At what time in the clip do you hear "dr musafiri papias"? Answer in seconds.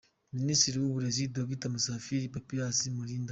1.35-2.77